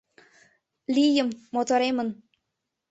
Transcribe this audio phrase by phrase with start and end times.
[0.95, 2.09] Лийым, моторемын